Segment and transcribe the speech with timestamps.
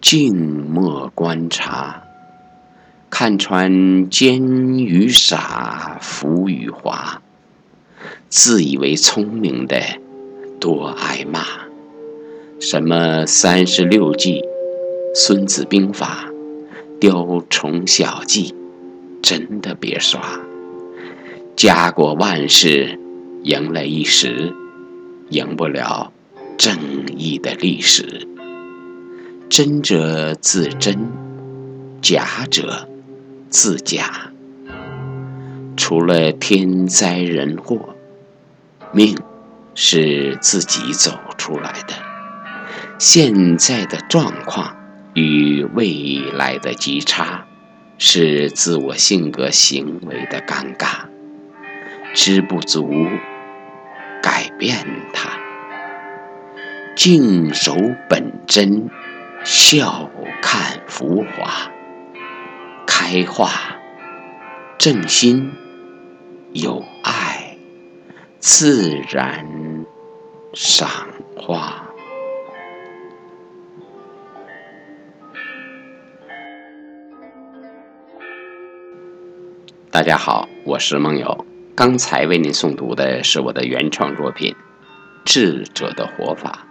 [0.00, 0.36] 静
[0.70, 2.02] 默观察，
[3.10, 7.22] 看穿奸与傻，福与华。
[8.28, 9.80] 自以为聪明的，
[10.60, 11.40] 多挨骂。
[12.60, 14.42] 什么三十六计、
[15.14, 16.28] 孙子兵法、
[17.00, 18.54] 雕虫小技，
[19.22, 20.40] 真的别耍。
[21.56, 22.98] 家国万事，
[23.42, 24.54] 赢了一时，
[25.30, 26.12] 赢不了
[26.56, 28.26] 正义的历史。
[29.48, 31.10] 真者自真，
[32.02, 32.88] 假者
[33.48, 34.32] 自假。
[35.76, 37.94] 除了天灾人祸，
[38.92, 39.16] 命
[39.74, 41.94] 是自己走出来的。
[42.98, 44.74] 现在的状况
[45.14, 47.46] 与未来的极差，
[47.98, 51.04] 是自我性格行为的尴尬。
[52.14, 53.06] 知不足，
[54.22, 55.35] 改变它。
[56.96, 57.76] 静守
[58.08, 58.88] 本真。
[59.44, 61.70] 笑看浮华，
[62.86, 63.50] 开化
[64.78, 65.52] 正心
[66.52, 67.58] 有爱，
[68.40, 69.46] 自然
[70.54, 70.88] 赏
[71.36, 71.84] 花。
[79.90, 81.46] 大家好，我是梦友。
[81.76, 84.52] 刚才为您诵读的是我的原创作品
[85.24, 86.66] 《智者的活法》。